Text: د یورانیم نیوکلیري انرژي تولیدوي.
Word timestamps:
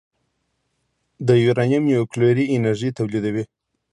د 1.27 1.29
یورانیم 1.45 1.83
نیوکلیري 1.89 2.45
انرژي 2.55 2.89
تولیدوي. 2.97 3.43